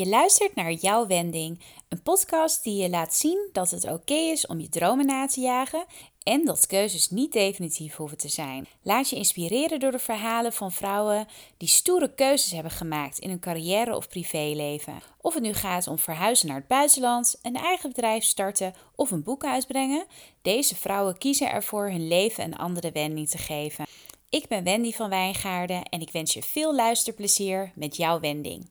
[0.00, 4.46] Je luistert naar Jouw Wending, een podcast die je laat zien dat het oké is
[4.46, 5.84] om je dromen na te jagen
[6.22, 8.66] en dat keuzes niet definitief hoeven te zijn.
[8.82, 11.26] Laat je inspireren door de verhalen van vrouwen
[11.56, 15.00] die stoere keuzes hebben gemaakt in hun carrière of privéleven.
[15.20, 19.22] Of het nu gaat om verhuizen naar het buitenland, een eigen bedrijf starten of een
[19.22, 20.06] boek uitbrengen,
[20.42, 23.86] deze vrouwen kiezen ervoor hun leven een andere wending te geven.
[24.28, 28.70] Ik ben Wendy van Wijngaarden en ik wens je veel luisterplezier met jouw wending.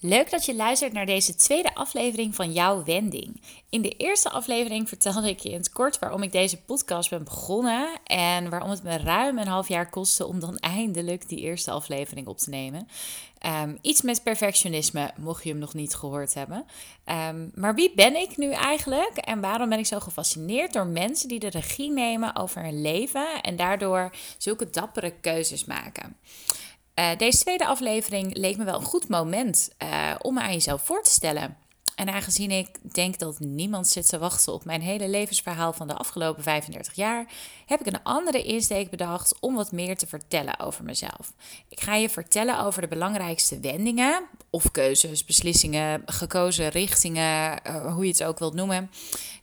[0.00, 3.42] Leuk dat je luistert naar deze tweede aflevering van Jouw Wending.
[3.68, 7.24] In de eerste aflevering vertelde ik je in het kort waarom ik deze podcast ben
[7.24, 11.70] begonnen en waarom het me ruim een half jaar kostte om dan eindelijk die eerste
[11.70, 12.88] aflevering op te nemen.
[13.38, 16.66] Ehm, iets met perfectionisme, mocht je hem nog niet gehoord hebben.
[17.04, 21.28] Ehm, maar wie ben ik nu eigenlijk en waarom ben ik zo gefascineerd door mensen
[21.28, 26.16] die de regie nemen over hun leven en daardoor zulke dappere keuzes maken?
[26.98, 30.82] Uh, deze tweede aflevering leek me wel een goed moment uh, om me aan jezelf
[30.82, 31.56] voor te stellen.
[31.98, 35.94] En aangezien ik denk dat niemand zit te wachten op mijn hele levensverhaal van de
[35.94, 37.26] afgelopen 35 jaar,
[37.66, 41.32] heb ik een andere insteek bedacht om wat meer te vertellen over mezelf.
[41.68, 48.04] Ik ga je vertellen over de belangrijkste wendingen, of keuzes, beslissingen, gekozen richtingen, uh, hoe
[48.04, 48.90] je het ook wilt noemen,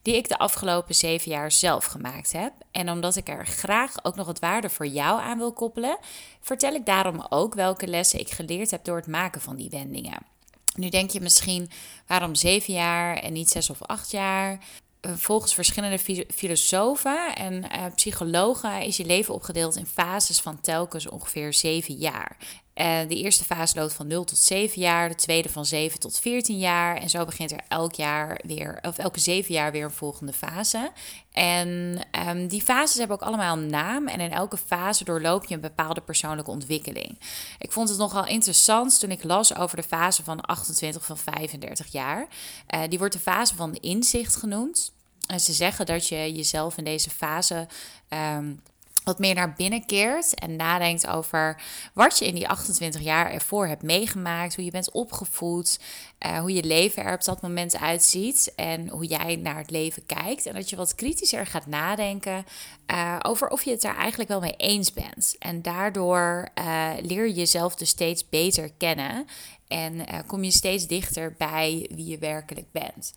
[0.02, 2.54] die ik de afgelopen zeven jaar zelf gemaakt heb.
[2.72, 5.98] En omdat ik er graag ook nog wat waarde voor jou aan wil koppelen,
[6.42, 10.34] vertel ik daarom ook welke lessen ik geleerd heb door het maken van die wendingen.
[10.76, 11.70] Nu denk je misschien,
[12.08, 14.60] waarom zeven jaar en niet zes of acht jaar?
[15.00, 21.08] Eh, volgens verschillende filosofen en uh, psychologen is je leven opgedeeld in fases van telkens
[21.10, 22.38] ongeveer zeven jaar.
[22.76, 26.20] Uh, de eerste fase loopt van 0 tot 7 jaar, de tweede van 7 tot
[26.20, 26.98] 14 jaar.
[26.98, 30.92] En zo begint er elk jaar weer, of elke zeven jaar weer een volgende fase.
[31.32, 34.08] En um, die fases hebben ook allemaal een naam.
[34.08, 37.20] En in elke fase doorloop je een bepaalde persoonlijke ontwikkeling.
[37.60, 41.92] Ik vond het nogal interessant toen ik las over de fase van 28 van 35
[41.92, 42.28] jaar.
[42.74, 44.94] Uh, die wordt de fase van inzicht genoemd.
[45.28, 47.68] En ze zeggen dat je jezelf in deze fase.
[48.10, 48.62] Um,
[49.06, 51.62] wat meer naar binnen keert en nadenkt over
[51.94, 55.80] wat je in die 28 jaar ervoor hebt meegemaakt, hoe je bent opgevoed,
[56.26, 60.06] uh, hoe je leven er op dat moment uitziet en hoe jij naar het leven
[60.06, 60.46] kijkt.
[60.46, 62.46] En dat je wat kritischer gaat nadenken
[62.92, 65.36] uh, over of je het daar eigenlijk wel mee eens bent.
[65.40, 69.26] En daardoor uh, leer je jezelf dus steeds beter kennen
[69.68, 73.14] en uh, kom je steeds dichter bij wie je werkelijk bent.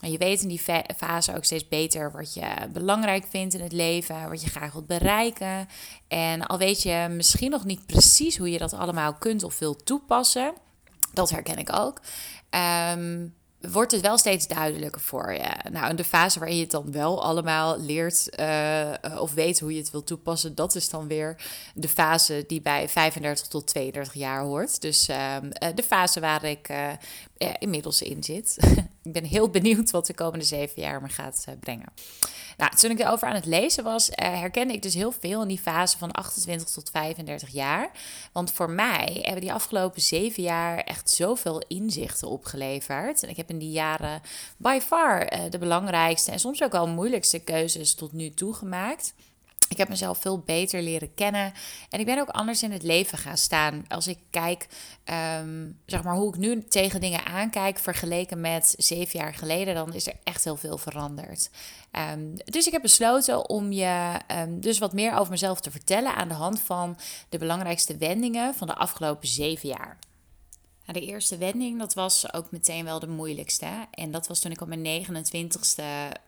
[0.00, 0.62] En je weet in die
[0.96, 4.86] fase ook steeds beter wat je belangrijk vindt in het leven, wat je graag wilt
[4.86, 5.68] bereiken.
[6.08, 9.86] En al weet je misschien nog niet precies hoe je dat allemaal kunt of wilt
[9.86, 10.54] toepassen,
[11.12, 12.00] dat herken ik ook.
[12.94, 15.70] Um, wordt het wel steeds duidelijker voor je.
[15.72, 19.78] Nou, de fase waarin je het dan wel allemaal leert uh, of weet hoe je
[19.78, 21.36] het wil toepassen, dat is dan weer
[21.74, 24.80] de fase die bij 35 tot 32 jaar hoort.
[24.80, 25.36] Dus uh,
[25.74, 26.68] de fase waar ik
[27.58, 28.56] inmiddels in zit.
[29.02, 31.92] ik ben heel benieuwd wat de komende zeven jaar me gaat brengen.
[32.56, 35.48] Nou, toen ik erover aan het lezen was, uh, herkende ik dus heel veel in
[35.48, 37.90] die fase van 28 tot 35 jaar.
[38.32, 43.22] Want voor mij hebben die afgelopen zeven jaar echt zoveel inzichten opgeleverd.
[43.22, 44.20] En ik heb in die jaren
[44.56, 49.14] by far uh, de belangrijkste en soms ook wel moeilijkste keuzes tot nu toe gemaakt.
[49.70, 51.52] Ik heb mezelf veel beter leren kennen.
[51.90, 53.84] En ik ben ook anders in het leven gaan staan.
[53.88, 54.66] Als ik kijk,
[55.40, 59.94] um, zeg maar, hoe ik nu tegen dingen aankijk, vergeleken met zeven jaar geleden, dan
[59.94, 61.50] is er echt heel veel veranderd.
[62.12, 66.14] Um, dus ik heb besloten om je um, dus wat meer over mezelf te vertellen
[66.14, 66.98] aan de hand van
[67.28, 69.98] de belangrijkste wendingen van de afgelopen zeven jaar.
[70.90, 73.66] Nou, de eerste wending, dat was ook meteen wel de moeilijkste.
[73.90, 75.82] En dat was toen ik op mijn 29ste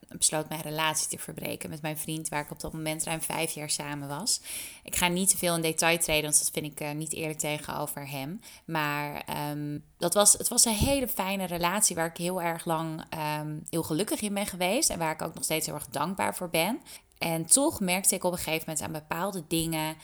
[0.09, 3.53] besloot mijn relatie te verbreken met mijn vriend, waar ik op dat moment ruim vijf
[3.53, 4.41] jaar samen was.
[4.85, 7.39] Ik ga niet te veel in detail treden, want dat vind ik uh, niet eerlijk
[7.39, 8.41] tegenover hem.
[8.65, 13.05] Maar um, dat was, het was een hele fijne relatie waar ik heel erg lang
[13.41, 14.91] um, heel gelukkig in ben geweest.
[14.91, 16.81] En waar ik ook nog steeds heel erg dankbaar voor ben.
[17.19, 19.97] En toch merkte ik op een gegeven moment aan bepaalde dingen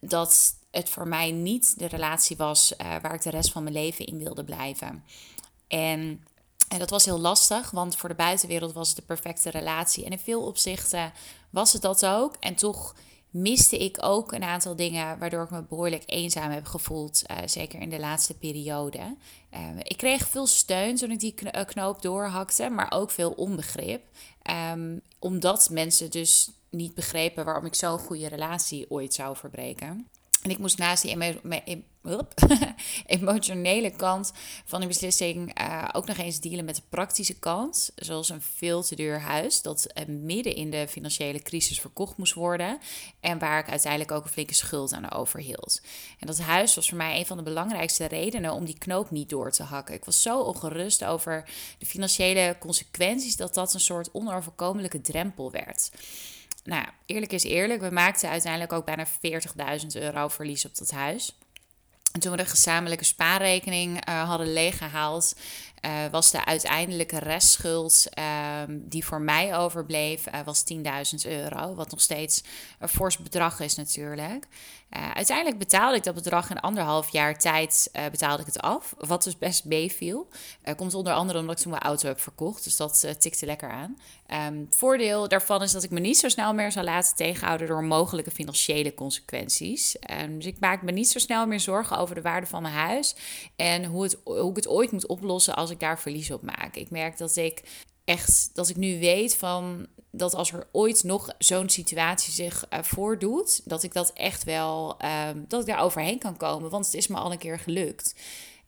[0.00, 3.74] dat het voor mij niet de relatie was uh, waar ik de rest van mijn
[3.74, 5.04] leven in wilde blijven.
[5.68, 6.24] En,
[6.78, 10.04] dat was heel lastig, want voor de buitenwereld was het de perfecte relatie.
[10.04, 11.12] En in veel opzichten
[11.50, 12.36] was het dat ook.
[12.40, 12.94] En toch
[13.30, 17.80] miste ik ook een aantal dingen waardoor ik me behoorlijk eenzaam heb gevoeld, uh, zeker
[17.80, 19.16] in de laatste periode.
[19.54, 21.34] Uh, ik kreeg veel steun toen ik die
[21.64, 24.02] knoop doorhakte, maar ook veel onbegrip.
[24.72, 30.08] Um, omdat mensen dus niet begrepen waarom ik zo'n goede relatie ooit zou verbreken.
[30.46, 31.16] En ik moest naast die
[33.06, 34.32] emotionele kant
[34.64, 37.90] van die beslissing uh, ook nog eens dealen met de praktische kant.
[37.96, 42.34] Zoals een veel te duur huis dat uh, midden in de financiële crisis verkocht moest
[42.34, 42.78] worden.
[43.20, 45.80] En waar ik uiteindelijk ook een flinke schuld aan overhield.
[46.18, 49.28] En dat huis was voor mij een van de belangrijkste redenen om die knoop niet
[49.28, 49.94] door te hakken.
[49.94, 51.48] Ik was zo ongerust over
[51.78, 55.90] de financiële consequenties dat dat een soort onoverkomelijke drempel werd
[56.66, 59.06] nou, eerlijk is eerlijk, we maakten uiteindelijk ook bijna
[59.80, 61.38] 40.000 euro verlies op dat huis.
[62.12, 65.36] En toen we de gezamenlijke spaarrekening uh, hadden leeggehaald,
[65.86, 71.74] uh, was de uiteindelijke restschuld ehm, die voor mij overbleef, uh, was 10.000 euro.
[71.74, 72.42] Wat nog steeds
[72.78, 74.46] een fors bedrag is natuurlijk.
[74.96, 78.94] Uh, uiteindelijk betaalde ik dat bedrag in anderhalf jaar tijd uh, betaalde ik het af.
[78.98, 80.28] Wat dus best meeviel.
[80.64, 82.64] Uh, komt onder andere omdat ik toen mijn auto heb verkocht.
[82.64, 83.96] Dus dat tikte lekker aan.
[84.48, 87.84] Um, voordeel daarvan is dat ik me niet zo snel meer zou laten tegenhouden door
[87.84, 89.96] mogelijke financiële consequenties.
[90.22, 92.74] Um, dus ik maak me niet zo snel meer zorgen over de waarde van mijn
[92.74, 93.14] huis.
[93.56, 96.76] En hoe, het, hoe ik het ooit moet oplossen als ik daar verlies op maak.
[96.76, 97.62] Ik merk dat ik
[98.04, 102.82] echt dat ik nu weet van dat als er ooit nog zo'n situatie zich uh,
[102.82, 104.96] voordoet, dat ik dat echt wel,
[105.28, 106.70] um, dat ik daar overheen kan komen.
[106.70, 108.14] Want het is me al een keer gelukt.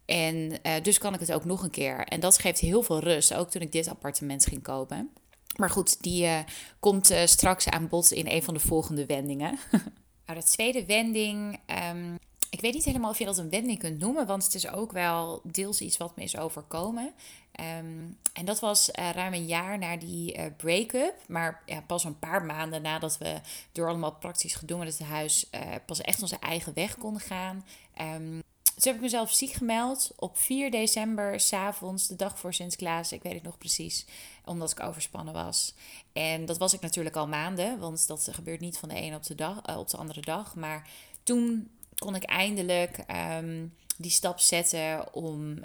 [0.04, 2.04] En uh, dus kan ik het ook nog een keer.
[2.04, 5.10] En dat geeft heel veel rust, ook toen ik dit appartement ging kopen.
[5.56, 6.38] Maar goed, die uh,
[6.80, 9.58] komt straks aan bod in een van de volgende wendingen.
[10.26, 11.58] nou, de tweede wending.
[11.90, 12.18] Um,
[12.50, 14.92] ik weet niet helemaal of je dat een wending kunt noemen, want het is ook
[14.92, 17.12] wel deels iets wat me is overkomen.
[17.60, 21.14] Um, en dat was uh, ruim een jaar na die uh, break-up.
[21.28, 23.40] Maar ja, pas een paar maanden nadat we
[23.72, 27.64] door allemaal praktisch gedoe met het huis uh, pas echt onze eigen weg konden gaan.
[28.00, 28.42] Um,
[28.74, 33.12] dus heb ik mezelf ziek gemeld op 4 december, s'avonds, de dag voor Sinterklaas.
[33.12, 34.06] Ik weet het nog precies,
[34.44, 35.74] omdat ik overspannen was.
[36.12, 39.24] En dat was ik natuurlijk al maanden, want dat gebeurt niet van de ene op
[39.24, 40.54] de, dag, op de andere dag.
[40.54, 40.88] Maar
[41.22, 43.04] toen kon ik eindelijk
[43.38, 45.58] um, die stap zetten om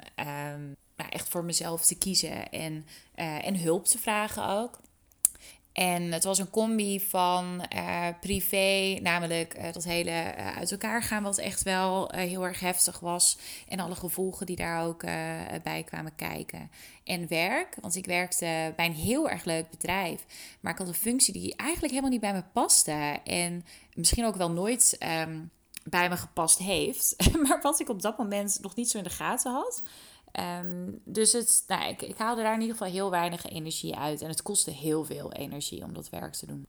[0.98, 2.86] nou, echt voor mezelf te kiezen en,
[3.16, 4.82] uh, en hulp te vragen ook.
[5.74, 11.24] En het was een combi van uh, privé, namelijk uh, dat hele uit elkaar gaan,
[11.24, 13.38] wat echt wel heel erg heftig was.
[13.68, 15.02] En alle gevolgen die daar ook
[15.64, 16.72] bij kwamen kijken.
[17.04, 20.26] En werk, want ik werkte bij een heel erg leuk bedrijf.
[20.60, 23.20] Maar ik had een functie die eigenlijk helemaal niet bij me paste.
[23.24, 24.98] En misschien ook wel nooit.
[25.28, 25.52] Um,
[25.84, 27.16] bij me gepast heeft.
[27.48, 29.84] maar wat ik op dat moment nog niet zo in de gaten had.
[30.40, 34.22] Um, dus het, nou, ik, ik haalde daar in ieder geval heel weinig energie uit.
[34.22, 36.68] En het kostte heel veel energie om dat werk te doen.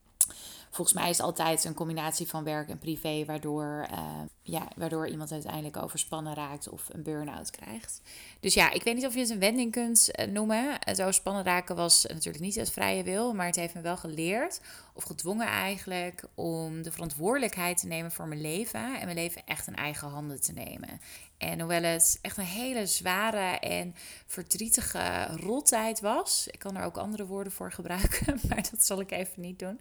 [0.75, 3.99] Volgens mij is het altijd een combinatie van werk en privé, waardoor, uh,
[4.43, 8.01] ja, waardoor iemand uiteindelijk overspannen raakt of een burn-out krijgt.
[8.41, 10.79] Dus ja, ik weet niet of je het een wending kunt uh, noemen.
[10.95, 14.61] Zo spannen raken was natuurlijk niet het vrije wil, maar het heeft me wel geleerd,
[14.95, 19.67] of gedwongen eigenlijk, om de verantwoordelijkheid te nemen voor mijn leven en mijn leven echt
[19.67, 21.01] in eigen handen te nemen.
[21.39, 23.95] En hoewel het echt een hele zware en
[24.27, 29.11] verdrietige rottijd was, ik kan er ook andere woorden voor gebruiken, maar dat zal ik
[29.11, 29.81] even niet doen,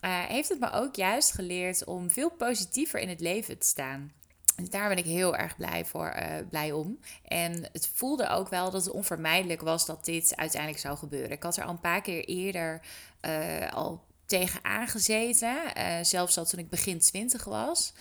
[0.00, 4.12] uh, heeft het me ook juist geleerd om veel positiever in het leven te staan.
[4.56, 6.98] Dus daar ben ik heel erg blij, voor, uh, blij om.
[7.24, 11.30] En het voelde ook wel dat het onvermijdelijk was dat dit uiteindelijk zou gebeuren.
[11.30, 12.80] Ik had er al een paar keer eerder
[13.22, 15.56] uh, al tegen aangezeten.
[16.02, 17.92] zelfs al toen ik begin twintig was.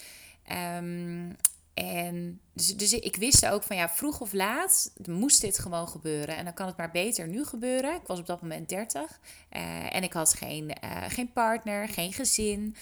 [0.78, 1.36] Um,
[1.80, 6.38] en dus, dus ik wist ook van ja, vroeg of laat moest dit gewoon gebeuren.
[6.38, 7.96] En dan kan het maar beter nu gebeuren.
[7.96, 9.08] Ik was op dat moment 30 uh,
[9.50, 12.76] eh, en ik had geen, uh, geen partner, geen gezin.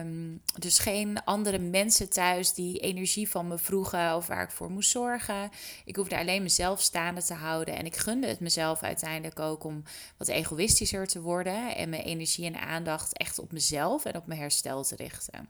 [0.00, 4.70] Um, dus geen andere mensen thuis die energie van me vroegen of waar ik voor
[4.70, 5.50] moest zorgen.
[5.84, 7.76] Ik hoefde alleen mezelf staande te houden.
[7.76, 9.82] En ik gunde het mezelf uiteindelijk ook om
[10.16, 11.76] wat egoïstischer te worden.
[11.76, 15.48] En mijn energie en aandacht echt op mezelf en op mijn herstel te richten.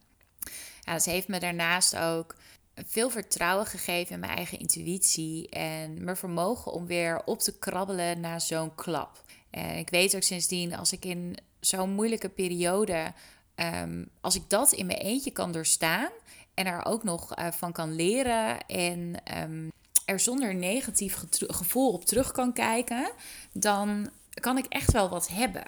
[0.81, 2.35] Ja, dat heeft me daarnaast ook
[2.75, 8.21] veel vertrouwen gegeven in mijn eigen intuïtie en mijn vermogen om weer op te krabbelen
[8.21, 9.25] na zo'n klap.
[9.51, 13.13] En ik weet ook sindsdien, als ik in zo'n moeilijke periode,
[13.57, 16.11] um, als ik dat in mijn eentje kan doorstaan
[16.55, 19.73] en er ook nog uh, van kan leren en um,
[20.05, 23.11] er zonder negatief gevoel op terug kan kijken,
[23.53, 25.65] dan kan ik echt wel wat hebben.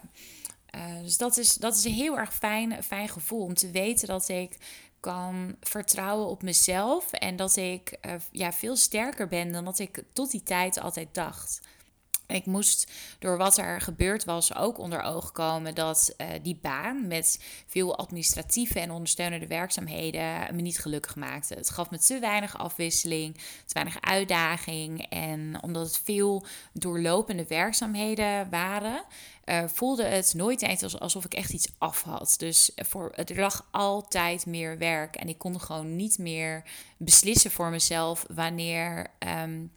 [0.74, 4.08] Uh, dus dat is, dat is een heel erg fijn, fijn gevoel om te weten
[4.08, 4.58] dat ik
[5.04, 10.02] kan vertrouwen op mezelf en dat ik uh, ja, veel sterker ben dan dat ik
[10.12, 11.60] tot die tijd altijd dacht.
[12.26, 17.06] Ik moest door wat er gebeurd was ook onder ogen komen dat uh, die baan
[17.06, 21.54] met veel administratieve en ondersteunende werkzaamheden me niet gelukkig maakte.
[21.54, 25.06] Het gaf me te weinig afwisseling, te weinig uitdaging.
[25.08, 29.04] En omdat het veel doorlopende werkzaamheden waren,
[29.44, 32.34] uh, voelde het nooit eens alsof ik echt iets af had.
[32.38, 36.62] Dus voor, het lag altijd meer werk en ik kon gewoon niet meer
[36.96, 39.06] beslissen voor mezelf wanneer.
[39.42, 39.72] Um,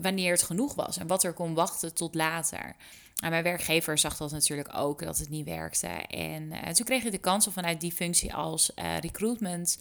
[0.00, 2.76] wanneer het genoeg was en wat er kon wachten tot later.
[3.22, 5.86] En mijn werkgever zag dat natuurlijk ook, dat het niet werkte.
[5.86, 9.78] En uh, toen kreeg ik de kans om vanuit die functie als recruitment,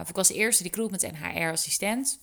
[0.00, 2.18] of ik was eerst recruitment en HR-assistent.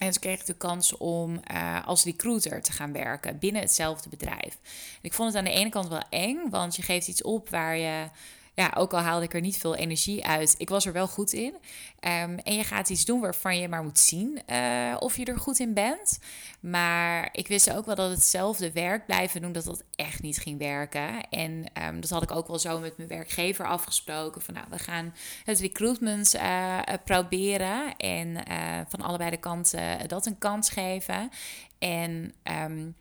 [0.00, 1.40] En toen kreeg de kans om
[1.84, 4.58] als recruiter te gaan werken binnen hetzelfde bedrijf.
[5.00, 7.76] ik vond het aan de ene kant wel eng, want je geeft iets op waar
[7.76, 8.08] je
[8.54, 11.32] ja, ook al haalde ik er niet veel energie uit, ik was er wel goed
[11.32, 11.54] in.
[11.54, 15.38] Um, en je gaat iets doen waarvan je maar moet zien uh, of je er
[15.38, 16.18] goed in bent.
[16.60, 20.58] Maar ik wist ook wel dat hetzelfde werk blijven doen, dat dat echt niet ging
[20.58, 21.28] werken.
[21.28, 24.42] En um, dat had ik ook wel zo met mijn werkgever afgesproken.
[24.42, 25.14] Van nou, we gaan
[25.44, 27.96] het recruitment uh, proberen.
[27.96, 28.44] En
[28.88, 31.30] van allebei de kanten dat een kans geven.
[31.78, 32.96] En um,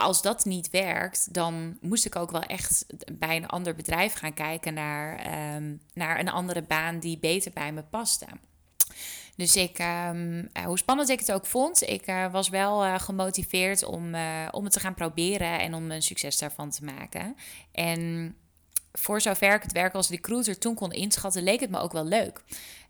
[0.00, 4.34] als dat niet werkt, dan moest ik ook wel echt bij een ander bedrijf gaan
[4.34, 8.26] kijken naar, ehm, naar een andere baan die beter bij me paste.
[9.36, 13.84] Dus ik, um, hoe spannend ik het ook vond, ik uh, was wel uh, gemotiveerd
[13.84, 14.14] om,
[14.50, 17.36] om het te gaan proberen en om een succes daarvan te maken.
[17.72, 18.34] En
[18.92, 22.04] voor zover ik het werk als recruiter toen kon inschatten, leek het me ook wel
[22.04, 22.42] leuk.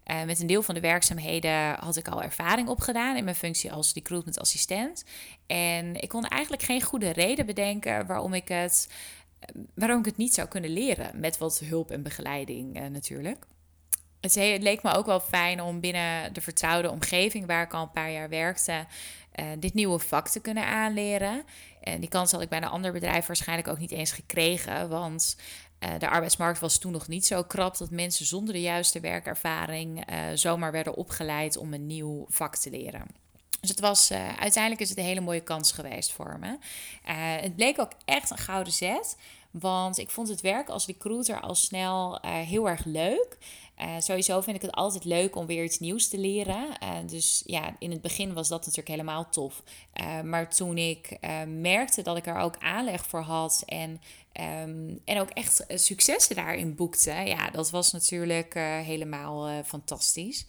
[0.07, 3.73] Uh, met een deel van de werkzaamheden had ik al ervaring opgedaan in mijn functie
[3.73, 5.05] als recruitment assistent.
[5.47, 8.89] En ik kon eigenlijk geen goede reden bedenken waarom ik het,
[9.75, 11.21] waarom ik het niet zou kunnen leren.
[11.21, 13.47] Met wat hulp en begeleiding uh, natuurlijk.
[14.21, 17.91] Het, leek me ook wel fijn om binnen de vertrouwde omgeving waar ik al een
[17.91, 18.87] paar jaar werkte,
[19.59, 21.45] dit nieuwe vak te kunnen aanleren.
[21.81, 24.89] En die kans had ik bij een ander bedrijf waarschijnlijk ook niet eens gekregen.
[24.89, 25.37] Want
[25.99, 30.17] de arbeidsmarkt was toen nog niet zo krap dat mensen zonder de juiste werkervaring uh,
[30.35, 33.07] zomaar werden opgeleid om een nieuw vak te leren.
[33.61, 36.59] Dus het was, uh, uiteindelijk is het een hele mooie kans geweest voor me.
[37.41, 39.17] het bleek ook echt een gouden zet.
[39.51, 43.37] Want ik vond het werk als recruiter al snel heel erg leuk.
[43.83, 46.69] Uh, sowieso vind ik het altijd leuk om weer iets nieuws te leren.
[46.83, 49.63] Uh, dus ja, in het begin was dat natuurlijk helemaal tof.
[50.01, 54.01] Uh, maar toen ik merkte dat ik er ook aanleg voor had en,
[54.63, 60.47] um, en ook echt successen daarin boekte, ja, dat was natuurlijk helemaal fantastisch.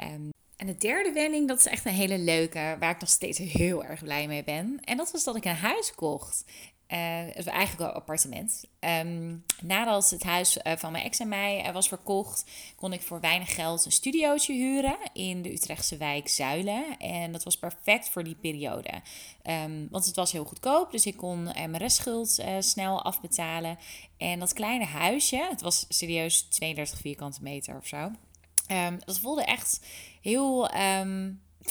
[0.00, 3.38] Um, en de derde wending, dat is echt een hele leuke, waar ik nog steeds
[3.38, 4.78] heel erg blij mee ben.
[4.84, 6.44] En dat was dat ik een huis kocht.
[6.94, 8.64] Uh, eigenlijk een appartement.
[8.80, 12.44] Um, nadat het huis uh, van mijn ex en mij uh, was verkocht,
[12.76, 16.98] kon ik voor weinig geld een studiootje huren in de Utrechtse wijk Zuilen.
[16.98, 18.90] En dat was perfect voor die periode.
[19.42, 23.78] Um, want het was heel goedkoop, dus ik kon mijn restschuld snel afbetalen.
[24.16, 28.10] En dat kleine huisje, het was serieus 32 vierkante meter of zo.
[28.72, 29.80] Um, dat voelde echt
[30.20, 30.70] heel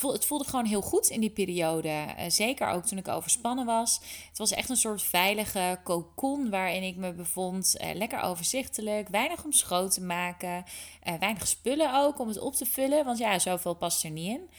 [0.02, 1.90] het voelde gewoon heel goed in die periode.
[1.90, 4.00] Uh, zeker ook toen ik overspannen was.
[4.30, 7.76] Het was echt een soort veilige cocon waarin ik me bevond.
[7.82, 10.64] Uh, lekker overzichtelijk, weinig om schoot te maken.
[11.08, 13.06] Uh, weinig spullen ook om het op te vullen.
[13.06, 14.50] Want ja, zoveel past er niet in.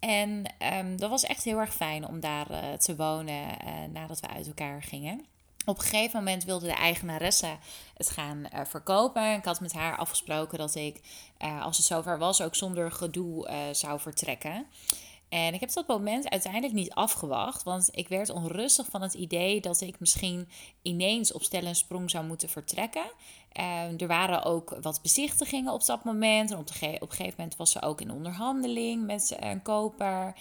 [0.00, 3.46] En um, dat was echt heel erg fijn om daar te wonen
[3.92, 5.35] nadat we uit elkaar gingen.
[5.66, 7.56] Op een gegeven moment wilde de eigenaresse
[7.96, 9.32] het gaan uh, verkopen.
[9.32, 11.00] Ik had met haar afgesproken dat ik,
[11.44, 14.66] uh, als het zover was, ook zonder gedoe uh, zou vertrekken.
[15.28, 19.60] En ik heb dat moment uiteindelijk niet afgewacht, want ik werd onrustig van het idee
[19.60, 20.48] dat ik misschien
[20.82, 23.10] ineens op stel en sprong zou moeten vertrekken.
[23.98, 26.50] er waren ook wat bezichtigingen op dat moment.
[26.50, 30.34] En op, op een gegeven moment was ze ook in onderhandeling met een koper.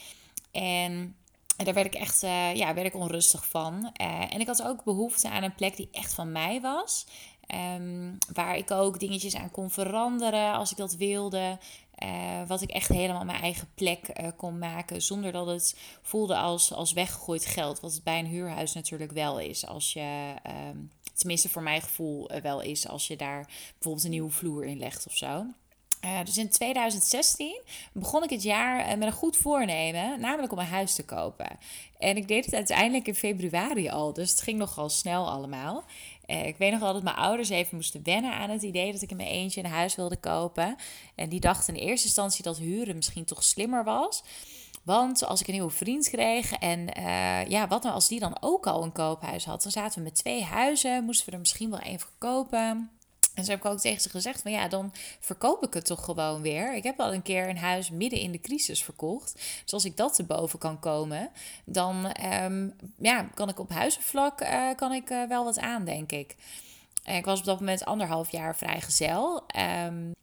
[0.52, 1.16] En
[1.58, 3.92] en daar werd ik echt uh, ja, werd ik onrustig van.
[4.02, 7.06] Uh, en ik had ook behoefte aan een plek die echt van mij was.
[7.78, 11.58] Um, waar ik ook dingetjes aan kon veranderen als ik dat wilde.
[12.04, 15.02] Uh, wat ik echt helemaal mijn eigen plek kon maken.
[15.02, 17.80] Zonder dat het voelde als, als weggegooid geld.
[17.80, 19.66] Wat het bij een huurhuis natuurlijk wel is.
[19.66, 20.34] Als je,
[20.70, 22.88] um, tenminste voor mijn gevoel wel is.
[22.88, 25.46] Als je daar bijvoorbeeld een nieuwe vloer in legt of zo.
[26.06, 27.62] Uh, dus in 2016
[27.94, 31.58] begon ik het jaar uh, met een goed voornemen, namelijk om een huis te kopen.
[32.00, 35.84] En ik deed het uiteindelijk in februari al, dus het ging nogal snel allemaal.
[36.28, 39.02] Uh, ik weet nog wel dat mijn ouders even moesten wennen aan het idee dat
[39.02, 40.76] ik in mijn eentje een huis wilde kopen.
[41.16, 44.24] En die dachten in eerste instantie dat huren misschien toch slimmer was.
[44.84, 46.90] Want als ik een nieuwe vriend kreeg en
[47.48, 49.64] ja, wat nou als die dan ook al een koophuis had?
[49.64, 52.95] Dan zaten we met twee huizen, moesten we er misschien wel één verkopen.
[53.36, 56.04] En zo heb ik ook tegen ze gezegd van ja, dan verkoop ik het toch
[56.04, 56.76] gewoon weer.
[56.76, 59.34] Ik heb al een keer een huis midden in de crisis verkocht.
[59.64, 61.30] Dus als ik dat te boven kan komen,
[61.66, 66.12] dan ehm, ja, kan ik op huizenvlak uh, kan ik, uh, wel wat aan, denk
[66.12, 66.36] ik.
[67.04, 69.44] En ik was op dat moment anderhalf jaar vrijgezel.
[69.86, 70.14] Um,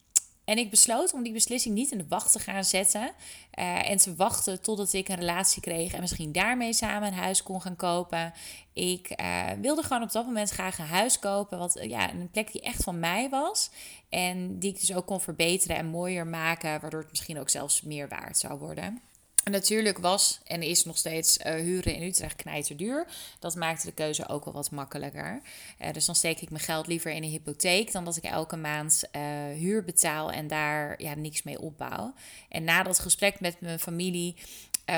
[0.45, 3.13] en ik besloot om die beslissing niet in de wacht te gaan zetten.
[3.59, 7.43] Uh, en te wachten totdat ik een relatie kreeg en misschien daarmee samen een huis
[7.43, 8.33] kon gaan kopen.
[8.73, 11.59] Ik uh, wilde gewoon op dat moment graag een huis kopen.
[11.59, 13.71] Wat, ja, een plek die echt van mij was.
[14.09, 16.81] En die ik dus ook kon verbeteren en mooier maken.
[16.81, 19.03] Waardoor het misschien ook zelfs meer waard zou worden.
[19.51, 23.07] Natuurlijk was en is nog steeds uh, huren in Utrecht knijterduur.
[23.39, 25.41] Dat maakte de keuze ook wel wat makkelijker.
[25.81, 28.57] Uh, dus dan steek ik mijn geld liever in een hypotheek dan dat ik elke
[28.57, 29.23] maand uh,
[29.59, 32.15] huur betaal en daar ja, niks mee opbouw.
[32.49, 34.37] En na dat gesprek met mijn familie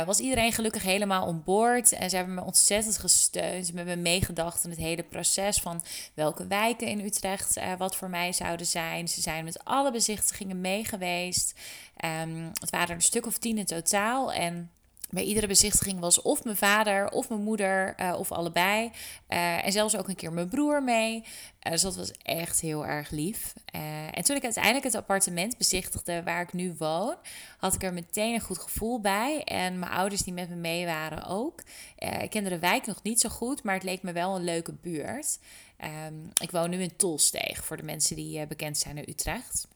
[0.07, 1.93] was iedereen gelukkig helemaal on board.
[1.93, 3.67] En ze hebben me ontzettend gesteund.
[3.67, 5.83] Ze hebben me meegedacht in het hele proces van
[6.15, 9.09] welke wijken in Utrecht wat voor mij zouden zijn.
[9.09, 11.55] Ze zijn met alle bezichtigingen mee geweest.
[12.05, 14.33] Um, het waren een stuk of tien in totaal.
[14.33, 14.71] En
[15.15, 18.91] bij iedere bezichtiging was of mijn vader of mijn moeder uh, of allebei.
[19.29, 21.25] Uh, en zelfs ook een keer mijn broer mee.
[21.63, 23.55] Uh, dus dat was echt heel erg lief.
[24.13, 27.15] en toen ik uiteindelijk het appartement bezichtigde waar ik nu woon,
[27.59, 29.45] had ik er meteen een goed gevoel bij.
[29.45, 31.63] En mijn ouders die met me mee waren ook.
[32.21, 34.73] ik kende de wijk nog niet zo goed, maar het leek me wel een leuke
[34.73, 35.39] buurt.
[36.09, 39.67] Um, ik woon nu in Tolsteeg, voor de mensen die bekend zijn in Utrecht.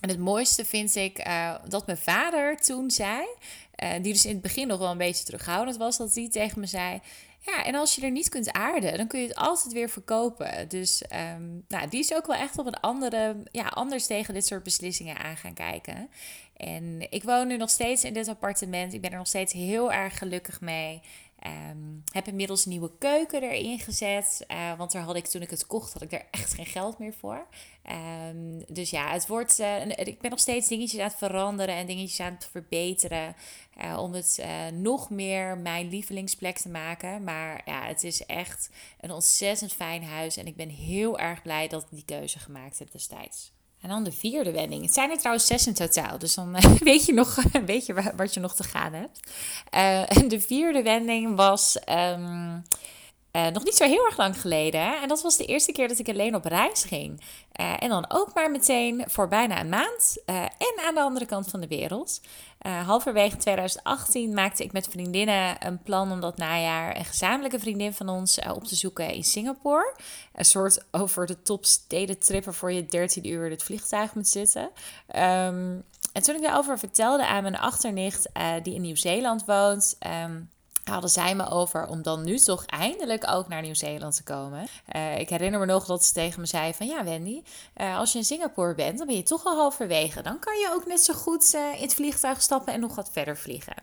[0.00, 3.26] En het mooiste vind ik uh, dat mijn vader toen zei,
[3.82, 6.60] uh, die dus in het begin nog wel een beetje terughoudend was, dat hij tegen
[6.60, 7.00] me zei:
[7.40, 10.68] Ja, en als je er niet kunt aarden, dan kun je het altijd weer verkopen.
[10.68, 11.02] Dus
[11.34, 14.62] um, nou, die is ook wel echt op een andere, ja, anders tegen dit soort
[14.62, 16.10] beslissingen aan gaan kijken.
[16.56, 18.92] En ik woon nu nog steeds in dit appartement.
[18.92, 21.00] Ik ben er nog steeds heel erg gelukkig mee.
[21.70, 24.44] Um, heb inmiddels een nieuwe keuken erin gezet.
[24.48, 26.98] Uh, want daar had ik toen ik het kocht, had ik er echt geen geld
[26.98, 27.46] meer voor.
[28.30, 29.60] Um, dus ja, het wordt.
[29.60, 33.36] Uh, ik ben nog steeds dingetjes aan het veranderen en dingetjes aan het verbeteren.
[33.84, 37.24] Uh, om het nog meer mijn lievelingsplek te maken.
[37.24, 40.36] Maar ja, het is echt een ontzettend fijn huis.
[40.36, 43.55] En ik ben heel erg blij dat ik die keuze gemaakt heb destijds.
[43.80, 44.82] En dan de vierde wending.
[44.82, 46.18] Het zijn er trouwens zes in totaal.
[46.18, 49.20] Dus dan weet je nog weet je wat je nog te gaan hebt.
[49.74, 52.64] Uh, en de vierde wending was um,
[53.36, 55.00] uh, nog niet zo heel erg lang geleden.
[55.02, 57.20] En dat was de eerste keer dat ik alleen op reis ging.
[57.60, 60.22] Uh, en dan ook maar meteen voor bijna een maand.
[60.26, 62.20] Uh, en aan de andere kant van de wereld.
[62.84, 68.08] halverwege 2018 maakte ik met vriendinnen een plan om dat najaar een gezamenlijke vriendin van
[68.08, 69.94] ons op te zoeken in Singapore.
[70.34, 74.62] Een soort over de top stedentripper voor je 13 uur in het vliegtuig moet zitten.
[74.62, 78.28] Um, en toen ik daarover vertelde aan mijn achternicht,
[78.62, 79.96] die in Nieuw-Zeeland woont.
[80.24, 80.50] Um,
[80.90, 84.66] hadden zij me over om dan nu toch eindelijk ook naar Nieuw-Zeeland te komen.
[84.96, 87.42] Uh, ik herinner me nog dat ze tegen me zei van ja Wendy,
[87.76, 90.22] uh, als je in Singapore bent, dan ben je toch al halverwege.
[90.22, 93.10] Dan kan je ook net zo goed uh, in het vliegtuig stappen en nog wat
[93.12, 93.74] verder vliegen.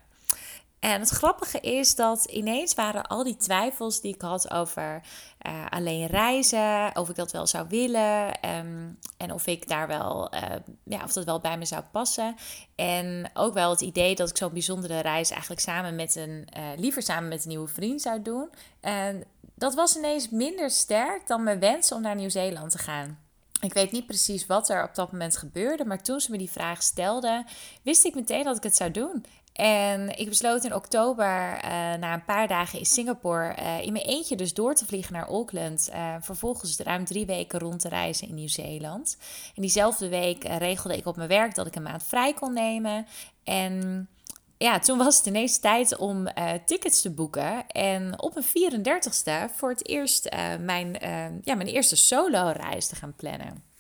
[0.83, 5.01] En het grappige is dat ineens waren al die twijfels die ik had over
[5.47, 10.33] uh, alleen reizen, of ik dat wel zou willen um, en of ik daar wel,
[10.33, 10.41] uh,
[10.83, 12.35] ja, of dat wel bij me zou passen.
[12.75, 16.63] En ook wel het idee dat ik zo'n bijzondere reis eigenlijk samen met een, uh,
[16.77, 18.49] liever samen met een nieuwe vriend zou doen.
[18.81, 19.23] En
[19.55, 23.19] dat was ineens minder sterk dan mijn wens om naar Nieuw-Zeeland te gaan.
[23.61, 26.51] Ik weet niet precies wat er op dat moment gebeurde, maar toen ze me die
[26.51, 27.45] vraag stelde,
[27.81, 29.25] wist ik meteen dat ik het zou doen.
[29.53, 31.61] En ik besloot in oktober, uh,
[31.93, 35.27] na een paar dagen in Singapore, uh, in mijn eentje dus door te vliegen naar
[35.27, 35.89] Auckland.
[35.93, 39.17] Uh, vervolgens ruim drie weken rond te reizen in Nieuw-Zeeland.
[39.55, 43.07] En diezelfde week regelde ik op mijn werk dat ik een maand vrij kon nemen.
[43.43, 44.07] En
[44.57, 46.27] ja, toen was het ineens tijd om
[46.65, 47.67] tickets te boeken.
[47.67, 50.97] En op een 34ste voor het eerst mijn,
[51.43, 53.72] ja, mijn eerste solo-reis te gaan plannen.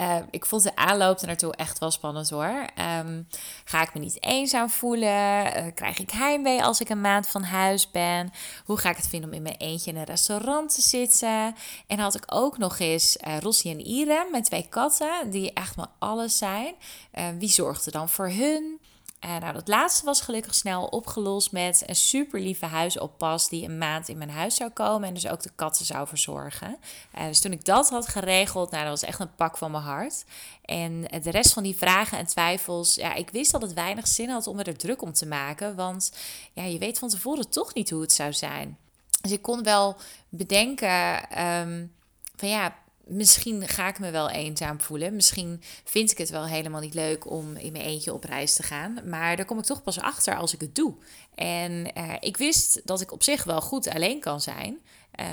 [0.00, 2.64] Uh, ik vond de aanloop naartoe echt wel spannend hoor.
[2.98, 3.28] Um,
[3.64, 5.46] ga ik me niet eenzaam voelen?
[5.46, 8.32] Uh, krijg ik heimwee als ik een maand van huis ben?
[8.64, 11.54] Hoe ga ik het vinden om in mijn eentje in een restaurant te zitten?
[11.86, 15.76] En had ik ook nog eens uh, Rossi en Irem, mijn twee katten, die echt
[15.76, 16.74] maar alles zijn.
[17.38, 18.80] wie zorgde dan voor hun?
[19.24, 23.78] Uh, nou, dat laatste was gelukkig snel opgelost met een super lieve huisoppas die een
[23.78, 26.76] maand in mijn huis zou komen en dus ook de katten zou verzorgen.
[27.18, 29.82] Uh, dus toen ik dat had geregeld, nou, dat was echt een pak van mijn
[29.82, 30.24] hart.
[30.64, 34.28] En de rest van die vragen en twijfels, ja, ik wist dat het weinig zin
[34.28, 36.12] had om er druk om te maken, want
[36.52, 38.78] ja, je weet van tevoren toch niet hoe het zou zijn.
[39.20, 39.96] Dus ik kon wel
[40.28, 41.92] bedenken um,
[42.36, 42.74] van ja,
[43.08, 45.14] misschien ga ik me wel eenzaam voelen.
[45.14, 48.62] Misschien vind ik het wel helemaal niet leuk om in mijn eentje op reis te
[48.62, 48.98] gaan.
[49.04, 50.94] Maar daar kom ik toch pas achter als ik het doe.
[51.34, 54.78] En uh, ik wist dat ik op zich wel goed alleen kan zijn.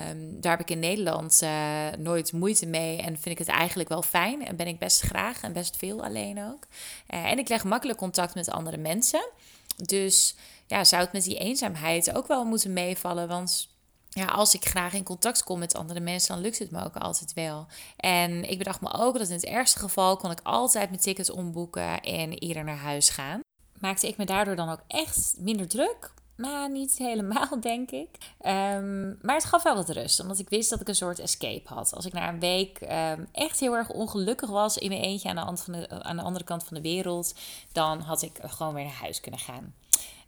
[0.09, 3.89] Um, daar heb ik in Nederland uh, nooit moeite mee en vind ik het eigenlijk
[3.89, 4.45] wel fijn.
[4.45, 6.67] En ben ik best graag en best veel alleen ook.
[7.13, 9.29] Uh, en ik leg makkelijk contact met andere mensen.
[9.75, 10.35] Dus
[10.67, 13.27] ja, zou het met die eenzaamheid ook wel moeten meevallen.
[13.27, 13.74] Want
[14.19, 16.95] ja, als ik graag in contact kom met andere mensen, dan lukt het me ook
[16.95, 17.67] altijd wel.
[17.97, 21.29] En ik bedacht me ook dat in het ergste geval kon ik altijd mijn tickets
[21.29, 23.39] omboeken en eerder naar huis gaan.
[23.79, 26.13] Maakte ik me daardoor dan ook echt minder druk?
[26.37, 28.09] Nou, niet helemaal, denk ik.
[28.45, 31.73] Um, maar het gaf wel wat rust, omdat ik wist dat ik een soort escape
[31.73, 31.93] had.
[31.93, 35.55] Als ik na een week um, echt heel erg ongelukkig was in mijn eentje aan
[35.65, 37.33] de, aan de andere kant van de wereld,
[37.71, 39.73] dan had ik gewoon weer naar huis kunnen gaan.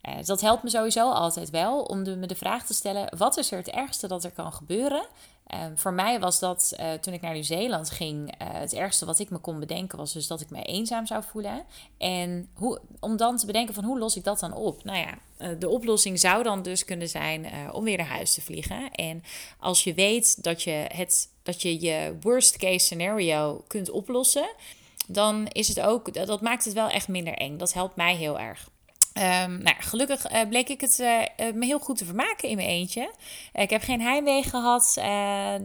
[0.08, 3.52] Uh, dat helpt me sowieso altijd wel om me de vraag te stellen: wat is
[3.52, 5.06] er het ergste dat er kan gebeuren?
[5.54, 9.30] Uh, voor mij was dat uh, toen ik naar Nieuw-Zeeland ging, het ergste wat ik
[9.30, 11.63] me kon bedenken was dus dat ik me eenzaam zou voelen.
[11.98, 14.84] En hoe, om dan te bedenken van hoe los ik dat dan op?
[14.84, 15.17] Nou ja,
[15.56, 18.91] de oplossing zou dan dus kunnen zijn om weer naar huis te vliegen.
[18.91, 19.24] En
[19.60, 24.50] als je weet dat je, het, dat je je worst case scenario kunt oplossen,
[25.08, 27.58] dan is het ook, dat maakt het wel echt minder eng.
[27.58, 28.70] Dat helpt mij heel erg.
[29.17, 32.67] Um, nou, gelukkig uh, bleek ik het uh, me heel goed te vermaken in mijn
[32.67, 33.13] eentje.
[33.53, 34.93] ik heb geen heimwee gehad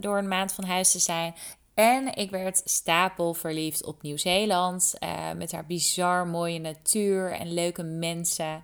[0.00, 1.34] door een maand van huis te zijn.
[1.74, 4.94] En ik werd stapel verliefd op Nieuw-Zeeland.
[5.36, 8.62] met haar bizar mooie natuur en leuke mensen.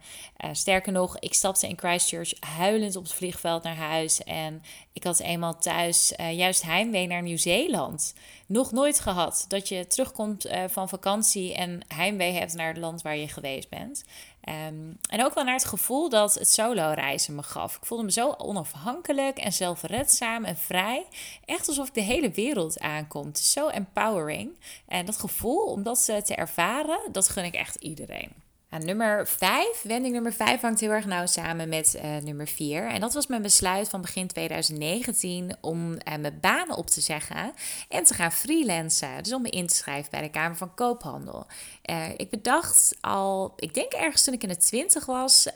[0.53, 4.24] sterker nog, ik stapte in Christchurch huilend op het vliegveld naar huis.
[4.24, 8.14] En ik had eenmaal thuis juist heimwee naar Nieuw-Zeeland.
[8.46, 13.16] Nog nooit gehad dat je terugkomt van vakantie en heimwee hebt naar het land waar
[13.16, 14.05] je geweest bent.
[14.44, 17.77] Um, en ook wel naar het gevoel dat het solo reizen me gaf.
[17.77, 21.07] Ik voelde me zo onafhankelijk en zelfredzaam en vrij.
[21.44, 23.35] Echt alsof ik de hele wereld aankom.
[23.35, 24.51] zo empowering.
[24.87, 28.48] En dat gevoel om dat te ervaren, dat gun ik echt iedereen.
[28.71, 32.89] Nou, nummer 5, wending nummer 5 hangt heel erg nauw samen met uh, nummer 4.
[32.89, 37.53] En dat was mijn besluit van begin 2019 om uh, mijn banen op te zeggen
[37.89, 39.23] en te gaan freelancen.
[39.23, 41.47] Dus om me in te schrijven bij de Kamer van Koophandel.
[41.91, 45.47] Uh, ik bedacht al, ik denk ergens toen ik in de 20 was,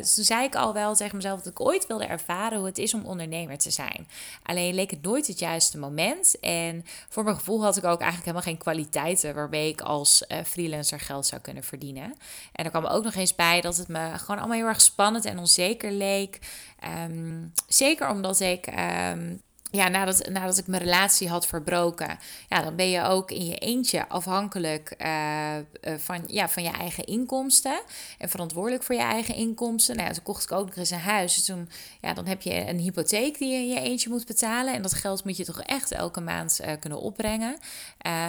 [0.00, 3.04] zei ik al wel tegen mezelf dat ik ooit wilde ervaren hoe het is om
[3.04, 4.08] ondernemer te zijn.
[4.42, 6.40] Alleen leek het nooit het juiste moment.
[6.40, 11.00] En voor mijn gevoel had ik ook eigenlijk helemaal geen kwaliteiten waarmee ik als freelancer
[11.00, 12.14] geld zou kunnen verdienen.
[12.58, 15.24] En er kwam ook nog eens bij dat het me gewoon allemaal heel erg spannend
[15.24, 16.38] en onzeker leek.
[16.78, 19.36] Ehm, zeker omdat ik ehm,
[19.70, 23.58] ja, nadat, nadat ik mijn relatie had verbroken, ja, dan ben je ook in je
[23.58, 25.54] eentje afhankelijk uh,
[25.98, 27.80] van, ja, van je eigen inkomsten.
[28.18, 29.96] En verantwoordelijk voor je eigen inkomsten.
[29.96, 31.34] Nou, ja, toen kocht ik ook nog eens een huis.
[31.34, 31.68] Dus toen,
[32.00, 34.74] ja, dan heb je een hypotheek die je in je eentje moet betalen.
[34.74, 37.56] En dat geld moet je toch echt elke maand uh, kunnen opbrengen.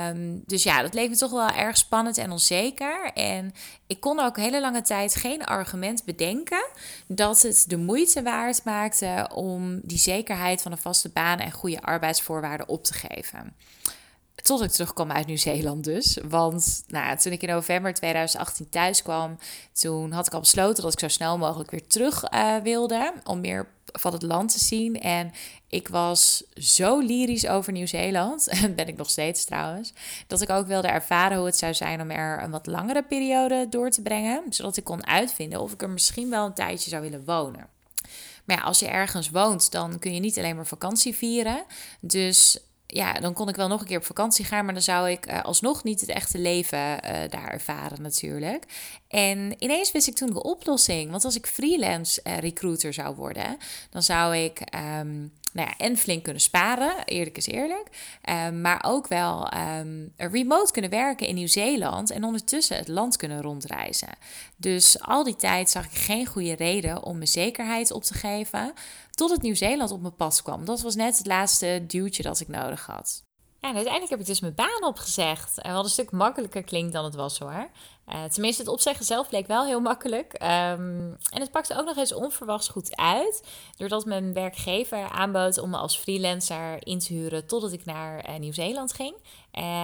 [0.07, 3.11] Um, dus ja, dat leek me toch wel erg spannend en onzeker.
[3.13, 3.53] En
[3.87, 6.65] ik kon ook hele lange tijd geen argument bedenken
[7.07, 11.81] dat het de moeite waard maakte om die zekerheid van een vaste baan en goede
[11.81, 13.55] arbeidsvoorwaarden op te geven.
[14.35, 16.17] Tot ik terugkwam uit Nieuw-Zeeland dus.
[16.29, 19.37] Want nou, toen ik in november 2018 thuis kwam,
[19.73, 23.13] toen had ik al besloten dat ik zo snel mogelijk weer terug uh, wilde.
[23.23, 24.99] Om meer van het land te zien.
[24.99, 25.31] En
[25.67, 28.47] ik was zo lyrisch over Nieuw-Zeeland.
[28.63, 29.93] En ben ik nog steeds trouwens.
[30.27, 33.67] Dat ik ook wilde ervaren hoe het zou zijn om er een wat langere periode
[33.69, 34.43] door te brengen.
[34.49, 37.67] Zodat ik kon uitvinden of ik er misschien wel een tijdje zou willen wonen.
[38.49, 41.63] Maar ja, als je ergens woont, dan kun je niet alleen maar vakantie vieren.
[41.99, 42.59] Dus
[42.91, 45.31] ja, dan kon ik wel nog een keer op vakantie gaan, maar dan zou ik
[45.31, 46.99] uh, alsnog niet het echte leven uh,
[47.29, 48.63] daar ervaren natuurlijk.
[49.07, 51.11] En ineens wist ik toen de oplossing.
[51.11, 53.57] Want als ik freelance uh, recruiter zou worden,
[53.89, 54.61] dan zou ik
[54.99, 57.87] um, nou ja, en flink kunnen sparen, eerlijk is eerlijk.
[58.29, 63.41] Um, maar ook wel um, remote kunnen werken in Nieuw-Zeeland en ondertussen het land kunnen
[63.41, 64.09] rondreizen.
[64.55, 68.73] Dus al die tijd zag ik geen goede reden om mijn zekerheid op te geven.
[69.19, 70.65] Tot het Nieuw-Zeeland op mijn pad kwam.
[70.65, 73.23] Dat was net het laatste duwtje dat ik nodig had.
[73.61, 75.61] Ja, en uiteindelijk heb ik dus mijn baan opgezegd.
[75.61, 77.69] En wat een stuk makkelijker klinkt dan het was hoor.
[78.07, 80.33] Uh, tenminste, het opzeggen zelf bleek wel heel makkelijk.
[80.33, 80.39] Um,
[81.29, 83.43] en het pakte ook nog eens onverwachts goed uit.
[83.77, 88.39] Doordat mijn werkgever aanbood om me als freelancer in te huren totdat ik naar uh,
[88.39, 89.15] Nieuw-Zeeland ging.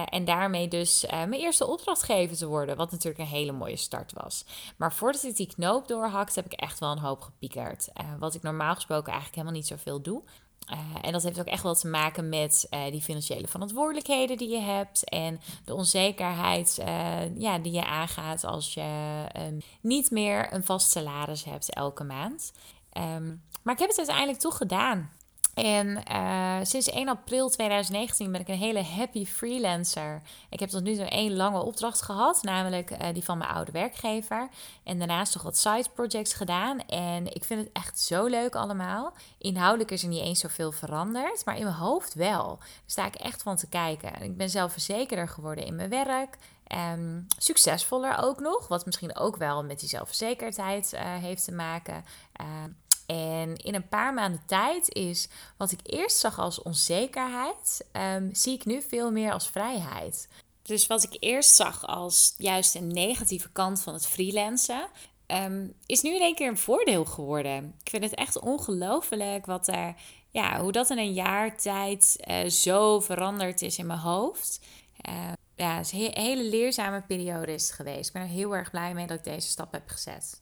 [0.08, 2.76] En daarmee dus mijn eerste opdrachtgever te worden.
[2.76, 4.44] Wat natuurlijk een hele mooie start was.
[4.76, 7.88] Maar voordat ik die knoop doorhakte, heb ik echt wel een hoop gepiekerd.
[8.18, 10.22] wat ik normaal gesproken eigenlijk helemaal niet zoveel doe.
[10.72, 14.48] Uh, en dat heeft ook echt wel te maken met uh, die financiële verantwoordelijkheden die
[14.48, 20.52] je hebt en de onzekerheid uh, ja, die je aangaat als je um, niet meer
[20.52, 22.52] een vast salaris hebt elke maand.
[22.92, 25.10] Um, maar ik heb het uiteindelijk toch gedaan.
[25.56, 30.22] En uh, sinds 1 april 2019 ben ik een hele happy freelancer.
[30.50, 33.72] Ik heb tot nu toe één lange opdracht gehad, namelijk uh, die van mijn oude
[33.72, 34.48] werkgever.
[34.84, 36.80] En daarnaast nog wat side projects gedaan.
[36.86, 39.12] En ik vind het echt zo leuk allemaal.
[39.38, 42.56] Inhoudelijk is er niet eens zoveel veranderd, maar in mijn hoofd wel.
[42.58, 44.22] Daar sta ik echt van te kijken.
[44.22, 46.36] Ik ben zelfverzekerder geworden in mijn werk.
[46.94, 52.04] Um, succesvoller ook nog, wat misschien ook wel met die zelfverzekerdheid uh, heeft te maken.
[53.06, 58.54] En in een paar maanden tijd is wat ik eerst zag als onzekerheid, um, zie
[58.54, 60.28] ik nu veel meer als vrijheid.
[60.62, 64.88] Dus wat ik eerst zag als juist een negatieve kant van het freelancen,
[65.26, 67.74] um, is nu in één keer een voordeel geworden.
[67.82, 69.94] Ik vind het echt ongelooflijk wat er,
[70.30, 74.60] ja, hoe dat in een jaar tijd uh, zo veranderd is in mijn hoofd.
[75.08, 78.06] Uh, ja, het is een hele leerzame periode is geweest.
[78.06, 80.40] Ik ben er heel erg blij mee dat ik deze stap heb gezet.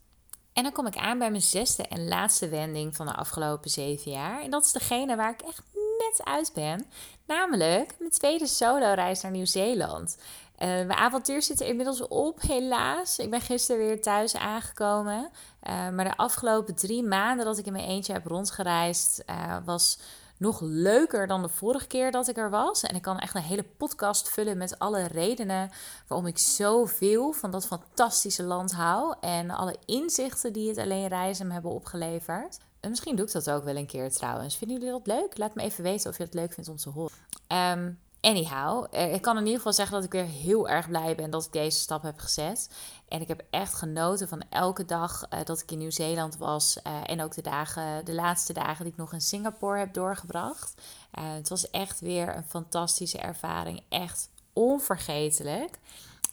[0.54, 4.10] En dan kom ik aan bij mijn zesde en laatste wending van de afgelopen zeven
[4.10, 4.42] jaar.
[4.42, 6.86] En dat is degene waar ik echt net uit ben.
[7.26, 10.16] Namelijk mijn tweede solo-reis naar Nieuw-Zeeland.
[10.18, 13.18] Uh, mijn avontuur zit er inmiddels op, helaas.
[13.18, 15.30] Ik ben gisteren weer thuis aangekomen.
[15.68, 19.98] Uh, maar de afgelopen drie maanden dat ik in mijn eentje heb rondgereisd, uh, was
[20.36, 22.82] nog leuker dan de vorige keer dat ik er was.
[22.82, 25.70] En ik kan echt een hele podcast vullen met alle redenen
[26.06, 29.14] waarom ik zoveel van dat fantastische land hou.
[29.20, 32.58] En alle inzichten die het alleen reizen me hebben opgeleverd.
[32.80, 34.56] En misschien doe ik dat ook wel een keer trouwens.
[34.56, 35.38] Vinden jullie dat leuk?
[35.38, 37.16] Laat me even weten of je het leuk vindt om te horen.
[37.48, 41.14] Um, Anyhow, eh, ik kan in ieder geval zeggen dat ik weer heel erg blij
[41.14, 42.70] ben dat ik deze stap heb gezet.
[43.08, 46.76] En ik heb echt genoten van elke dag uh, dat ik in Nieuw-Zeeland was.
[46.86, 50.74] Uh, en ook de, dagen, de laatste dagen die ik nog in Singapore heb doorgebracht.
[51.20, 53.82] Het was echt weer een fantastische ervaring.
[53.88, 55.78] Echt onvergetelijk.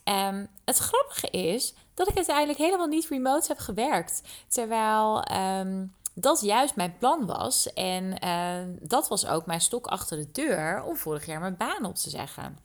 [0.04, 4.22] Um, het grappige is dat ik uiteindelijk helemaal niet remote heb gewerkt.
[4.48, 5.26] Terwijl.
[5.32, 7.74] Um, dat juist mijn plan was.
[7.74, 11.86] En uh, dat was ook mijn stok achter de deur om vorig jaar mijn baan
[11.86, 12.58] op te zeggen.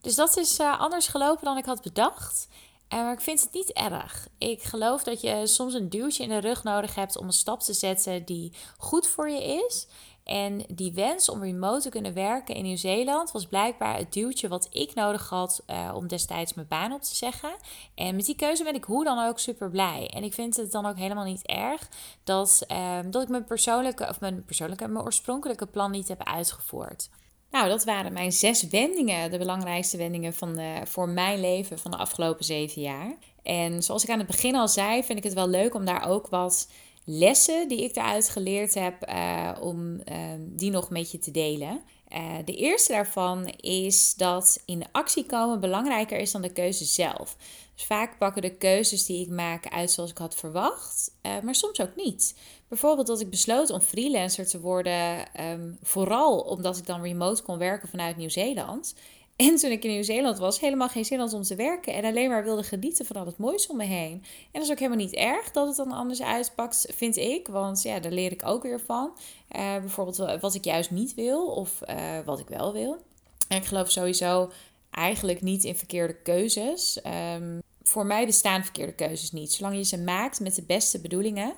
[0.00, 2.48] Dus dat is uh, anders gelopen dan ik had bedacht.
[2.94, 4.28] Uh, maar ik vind het niet erg.
[4.38, 7.60] Ik geloof dat je soms een duwtje in de rug nodig hebt om een stap
[7.60, 9.86] te zetten die goed voor je is.
[10.28, 14.68] En die wens om remote te kunnen werken in Nieuw-Zeeland was blijkbaar het duwtje wat
[14.70, 17.50] ik nodig had uh, om destijds mijn baan op te zeggen.
[17.94, 20.10] En met die keuze ben ik hoe dan ook super blij.
[20.14, 21.88] En ik vind het dan ook helemaal niet erg
[22.24, 27.10] dat, uh, dat ik mijn persoonlijke, of mijn persoonlijke, mijn oorspronkelijke plan niet heb uitgevoerd.
[27.50, 31.96] Nou, dat waren mijn zes wendingen, de belangrijkste wendingen van voor mijn leven van de
[31.96, 33.16] afgelopen zeven jaar.
[33.42, 36.08] En zoals ik aan het begin al zei, vind ik het wel leuk om daar
[36.08, 36.68] ook wat
[37.10, 40.02] lessen die ik daaruit geleerd heb, uh, om uh,
[40.38, 41.82] die nog met je te delen.
[42.12, 47.36] Uh, de eerste daarvan is dat in actie komen belangrijker is dan de keuze zelf.
[47.74, 51.10] Dus vaak pakken de keuzes die ik maak uit zoals ik had verwacht,
[51.42, 52.34] maar soms ook niet.
[52.68, 57.58] Bijvoorbeeld dat ik besloot om freelancer te worden, um, vooral omdat ik dan remote kon
[57.58, 58.94] werken vanuit Nieuw-Zeeland.
[59.38, 61.94] En toen ik in Nieuw-Zeeland was, helemaal geen zin had om te werken.
[61.94, 64.12] En alleen maar wilde genieten van al het moois om me heen.
[64.12, 67.48] En dat is ook helemaal niet erg dat het dan anders uitpakt, vind ik.
[67.48, 69.12] Want ja, daar leer ik ook weer van.
[69.56, 73.02] Uh, bijvoorbeeld wat ik juist niet wil of uh, wat ik wel wil.
[73.48, 74.50] En ik geloof sowieso
[74.90, 77.00] eigenlijk niet in verkeerde keuzes.
[77.34, 79.52] Um, voor mij bestaan verkeerde keuzes niet.
[79.52, 81.54] Zolang je ze maakt met de beste bedoelingen,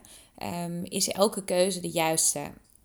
[0.64, 2.40] um, is elke keuze de juiste.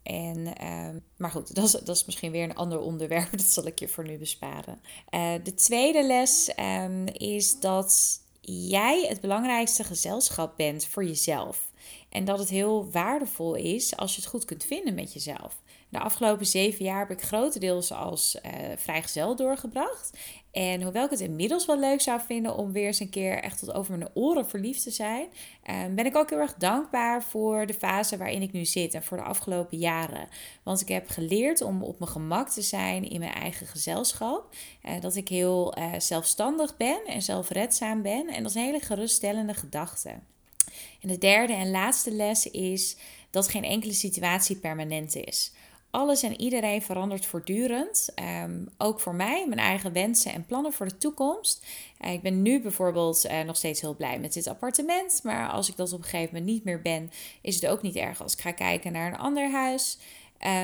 [0.06, 3.32] En, um, maar goed, dat is, dat is misschien weer een ander onderwerp.
[3.38, 4.82] Dat zal ik je voor nu besparen.
[5.12, 11.72] Uh, de tweede les um, is dat jij het belangrijkste gezelschap bent voor jezelf.
[12.10, 15.62] En dat het heel waardevol is als je het goed kunt vinden met jezelf.
[15.90, 20.18] De afgelopen zeven jaar heb ik grotendeels als uh, vrijgezel doorgebracht.
[20.56, 23.60] En hoewel ik het inmiddels wel leuk zou vinden om weer eens een keer echt
[23.60, 25.28] tot over mijn oren verliefd te zijn,
[25.70, 29.04] um, ben ik ook heel erg dankbaar voor de fase waarin ik nu zit en
[29.04, 30.28] voor de afgelopen jaren.
[30.64, 34.56] Want ik heb geleerd om op mijn gemak te zijn in mijn eigen gezelschap.
[34.86, 38.28] Uh, dat ik heel uh, zelfstandig ben en zelfredzaam ben.
[38.28, 40.10] En dat is een hele geruststellende gedachte.
[41.02, 42.98] En de derde en laatste les is
[43.30, 45.52] dat geen enkele situatie permanent is
[45.96, 48.10] alles en iedereen verandert voortdurend.
[48.44, 51.66] Um, ook voor mij, mijn eigen wensen en plannen voor de toekomst.
[52.06, 55.20] Uh, ik ben nu bijvoorbeeld uh, nog steeds heel blij met dit appartement.
[55.24, 57.96] Maar als ik dat op een gegeven moment niet meer ben, is het ook niet
[57.96, 59.98] erg als ik ga kijken naar een ander huis.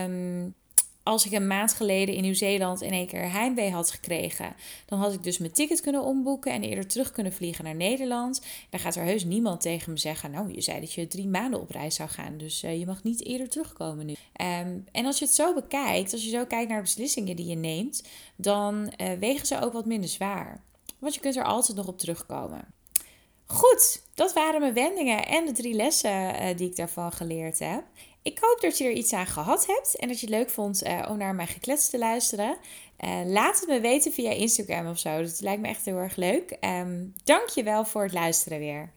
[0.04, 0.56] Um,
[1.04, 5.14] als ik een maand geleden in Nieuw-Zeeland in één keer heimwee had gekregen, dan had
[5.14, 8.42] ik dus mijn ticket kunnen omboeken en eerder terug kunnen vliegen naar Nederland.
[8.70, 11.62] Dan gaat er heus niemand tegen me zeggen: Nou, je zei dat je drie maanden
[11.62, 14.12] op reis zou gaan, dus uh, je mag niet eerder terugkomen nu.
[14.14, 17.48] Um, en als je het zo bekijkt, als je zo kijkt naar de beslissingen die
[17.48, 18.04] je neemt,
[18.36, 20.64] dan uh, wegen ze ook wat minder zwaar.
[21.00, 22.74] Want je kunt er altijd nog op terugkomen.
[23.52, 27.84] Goed, dat waren mijn wendingen en de drie lessen eh, die ik daarvan geleerd heb.
[28.24, 30.84] Ik hoop dat je er iets aan gehad hebt en dat je het leuk vond
[30.84, 32.58] uh, om naar mijn geklets te luisteren.
[33.06, 35.22] Uh, laat het me weten via Instagram of zo.
[35.22, 36.58] Dat lijkt me echt heel erg leuk.
[37.24, 38.92] Dank je wel voor het luisteren weer.